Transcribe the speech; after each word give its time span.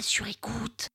sur 0.00 0.26
écoute. 0.26 0.88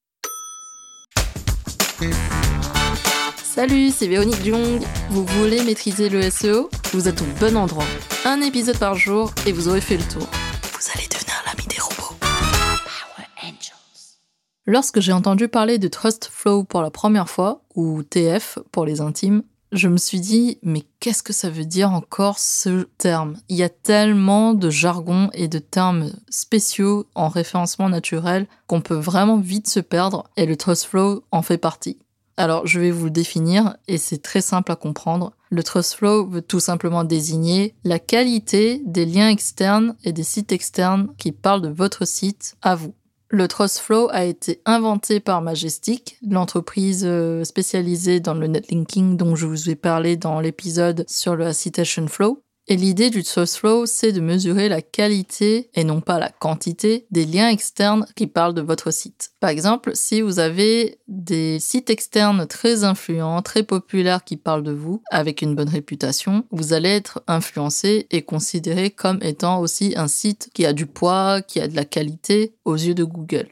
Salut, 3.44 3.90
c'est 3.90 4.08
Véronique 4.08 4.44
Jung. 4.44 4.82
Vous 5.10 5.26
voulez 5.26 5.64
maîtriser 5.64 6.10
le 6.10 6.30
SEO 6.30 6.70
Vous 6.94 7.08
êtes 7.08 7.22
au 7.22 7.26
bon 7.40 7.58
endroit. 7.58 7.86
Un 8.26 8.42
épisode 8.42 8.78
par 8.78 8.96
jour 8.96 9.32
et 9.46 9.52
vous 9.52 9.68
aurez 9.68 9.82
fait 9.82 9.98
le 9.98 10.04
tour. 10.04 10.28
Vous 10.74 10.92
allez 10.96 11.08
devenir 11.08 11.36
l'ami 11.46 11.68
des 11.68 11.80
robots. 11.80 12.16
Power 12.20 13.28
Angels. 13.44 14.18
Lorsque 14.66 15.00
j'ai 15.00 15.14
entendu 15.14 15.48
parler 15.48 15.78
de 15.78 15.88
Trust 15.88 16.30
Flow 16.32 16.64
pour 16.64 16.82
la 16.82 16.92
première 16.92 17.30
fois, 17.30 17.64
ou 17.76 18.04
TF 18.04 18.60
pour 18.72 18.86
les 18.86 19.02
intimes, 19.02 19.44
je 19.72 19.88
me 19.88 19.98
suis 19.98 20.20
dit, 20.20 20.58
mais 20.64 20.84
qu'est-ce 21.00 21.24
que 21.24 21.34
ça 21.34 21.50
veut 21.50 21.66
dire 21.66 21.92
encore 21.92 22.40
ce 22.40 22.88
terme? 22.98 23.38
Il 23.50 23.58
y 23.58 23.64
a 23.64 23.70
tellement 23.70 24.54
de 24.54 24.70
jargon 24.70 25.30
et 25.34 25.48
de 25.48 25.60
termes 25.60 26.12
spéciaux 26.30 27.08
en 27.16 27.28
référencement 27.28 27.90
naturel 27.90 28.48
qu'on 28.68 28.82
peut 28.82 28.96
vraiment 28.96 29.38
vite 29.38 29.70
se 29.70 29.80
perdre 29.80 30.28
et 30.38 30.46
le 30.46 30.58
Trust 30.58 30.86
Flow 30.86 31.24
en 31.32 31.42
fait 31.42 31.58
partie. 31.58 32.00
Alors, 32.38 32.66
je 32.66 32.80
vais 32.80 32.92
vous 32.92 33.06
le 33.06 33.12
définir 33.12 33.76
et 33.88 33.98
c'est 33.98 34.22
très 34.22 34.42
simple 34.42 34.72
à 34.72 34.78
comprendre. 34.78 35.34
Le 35.50 35.62
Trust 35.62 35.96
Flow 35.96 36.26
veut 36.26 36.42
tout 36.42 36.62
simplement 36.62 37.04
désigner 37.04 37.76
la 37.84 38.00
qualité 38.00 38.82
des 38.86 39.06
liens 39.06 39.30
externes 39.30 39.96
et 40.04 40.14
des 40.14 40.24
sites 40.24 40.52
externes 40.52 41.10
qui 41.18 41.32
parlent 41.32 41.62
de 41.62 41.70
votre 41.70 42.08
site 42.08 42.56
à 42.62 42.76
vous. 42.76 42.94
Le 43.32 43.48
Trust 43.48 43.78
Flow 43.80 44.10
a 44.12 44.24
été 44.24 44.60
inventé 44.66 45.20
par 45.20 45.44
Majestic, 45.44 46.18
l'entreprise 46.28 47.04
euh, 47.06 47.44
spécialisée 47.44 48.20
dans 48.20 48.34
le 48.34 48.48
netlinking 48.48 49.18
dont 49.18 49.36
je 49.36 49.46
vous 49.46 49.70
ai 49.70 49.76
parlé 49.76 50.18
dans 50.18 50.40
l'épisode 50.40 51.06
sur 51.08 51.36
le 51.36 51.54
Citation 51.54 52.08
Flow. 52.08 52.44
Et 52.72 52.76
l'idée 52.76 53.10
du 53.10 53.24
Trust 53.24 53.58
Flow, 53.58 53.88
c'est 53.88 54.12
de 54.12 54.22
mesurer 54.22 54.70
la 54.70 54.84
qualité 54.84 55.72
et 55.74 55.84
non 55.84 56.02
pas 56.02 56.20
la 56.20 56.30
quantité 56.30 57.08
des 57.10 57.26
liens 57.26 57.50
externes 57.50 58.06
qui 58.16 58.28
parlent 58.28 58.54
de 58.54 58.62
votre 58.62 58.92
site. 58.92 59.32
Par 59.40 59.50
exemple, 59.50 59.96
si 59.96 60.22
vous 60.22 60.38
avez 60.38 61.00
des 61.08 61.58
sites 61.60 61.90
externes 61.90 62.46
très 62.46 62.84
influents, 62.84 63.42
très 63.42 63.64
populaires 63.64 64.24
qui 64.24 64.38
parlent 64.38 64.62
de 64.62 64.72
vous, 64.72 65.02
avec 65.10 65.42
une 65.42 65.56
bonne 65.56 65.68
réputation, 65.68 66.46
vous 66.52 66.74
allez 66.74 66.90
être 66.90 67.24
influencé 67.26 68.06
et 68.12 68.22
considéré 68.22 68.92
comme 68.92 69.18
étant 69.24 69.62
aussi 69.62 69.96
un 69.98 70.08
site 70.08 70.52
qui 70.54 70.68
a 70.68 70.74
du 70.74 70.86
poids, 70.86 71.42
qui 71.42 71.60
a 71.60 71.68
de 71.68 71.76
la 71.76 71.86
qualité 71.86 72.54
aux 72.66 72.76
yeux 72.76 72.94
de 72.94 73.04
Google. 73.04 73.48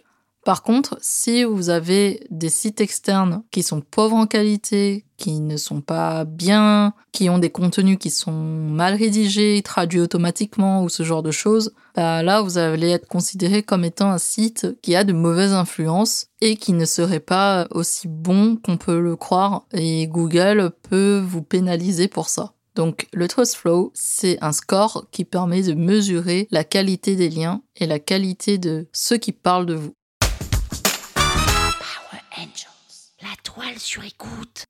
Par 0.48 0.64
contre, 0.64 0.98
si 1.02 1.44
vous 1.44 1.70
avez 1.70 2.26
des 2.30 2.48
sites 2.48 2.80
externes 2.80 3.44
qui 3.52 3.64
sont 3.64 3.82
pauvres 3.82 4.16
en 4.16 4.28
qualité, 4.28 5.04
qui 5.18 5.42
ne 5.42 5.58
sont 5.58 5.82
pas 5.82 6.24
bien, 6.24 6.94
qui 7.12 7.30
ont 7.30 7.38
des 7.38 7.50
contenus 7.50 7.98
qui 8.00 8.10
sont 8.10 8.32
mal 8.32 8.94
rédigés, 8.94 9.62
traduits 9.62 10.00
automatiquement 10.00 10.84
ou 10.84 10.88
ce 10.88 11.04
genre 11.04 11.22
de 11.22 11.32
choses, 11.32 11.74
bah 11.96 12.24
là 12.24 12.42
vous 12.42 12.58
allez 12.58 12.92
être 12.92 13.10
considéré 13.10 13.62
comme 13.62 13.84
étant 13.84 14.10
un 14.10 14.20
site 14.20 14.68
qui 14.82 14.96
a 14.96 15.04
de 15.04 15.12
mauvaises 15.12 15.52
influences 15.52 16.28
et 16.40 16.56
qui 16.56 16.72
ne 16.72 16.86
serait 16.86 17.20
pas 17.20 17.68
aussi 17.72 18.08
bon 18.08 18.56
qu'on 18.56 18.78
peut 18.78 19.02
le 19.02 19.18
croire 19.18 19.66
et 19.74 20.08
Google 20.08 20.72
peut 20.90 21.20
vous 21.20 21.44
pénaliser 21.44 22.08
pour 22.08 22.30
ça. 22.30 22.54
Donc 22.78 23.08
le 23.12 23.28
Trust 23.28 23.56
Flow, 23.56 23.92
c'est 23.96 24.38
un 24.42 24.52
score 24.52 25.08
qui 25.12 25.26
permet 25.26 25.64
de 25.64 25.74
mesurer 25.74 26.48
la 26.52 26.64
qualité 26.64 27.16
des 27.16 27.28
liens 27.28 27.64
et 27.76 27.88
la 27.88 27.98
qualité 28.00 28.60
de 28.60 28.88
ceux 28.94 29.18
qui 29.18 29.32
parlent 29.32 29.66
de 29.66 29.74
vous. 29.74 29.97
Sur 33.76 34.06
écoute. 34.06 34.66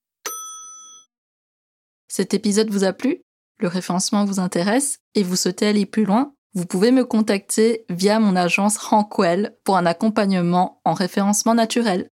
Cet 2.07 2.33
épisode 2.33 2.71
vous 2.71 2.83
a 2.83 2.93
plu? 2.93 3.21
Le 3.59 3.67
référencement 3.67 4.25
vous 4.25 4.39
intéresse 4.39 4.97
et 5.13 5.21
vous 5.21 5.35
souhaitez 5.35 5.67
aller 5.67 5.85
plus 5.85 6.03
loin? 6.03 6.33
Vous 6.55 6.65
pouvez 6.65 6.91
me 6.91 7.05
contacter 7.05 7.85
via 7.89 8.19
mon 8.19 8.35
agence 8.35 8.77
Rankwell 8.77 9.55
pour 9.63 9.77
un 9.77 9.85
accompagnement 9.85 10.81
en 10.83 10.93
référencement 10.93 11.53
naturel. 11.53 12.09